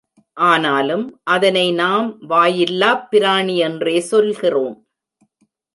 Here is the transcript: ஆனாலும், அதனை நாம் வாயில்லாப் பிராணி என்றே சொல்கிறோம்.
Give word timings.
ஆனாலும், 0.33 1.19
அதனை 1.23 1.71
நாம் 1.71 2.17
வாயில்லாப் 2.29 3.07
பிராணி 3.11 3.57
என்றே 3.57 3.99
சொல்கிறோம். 3.99 4.87